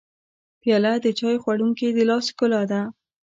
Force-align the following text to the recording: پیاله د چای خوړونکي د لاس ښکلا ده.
پیاله 0.61 0.93
د 1.05 1.07
چای 1.19 1.35
خوړونکي 1.43 1.87
د 1.93 1.99
لاس 2.09 2.25
ښکلا 2.31 2.61
ده. 2.71 2.81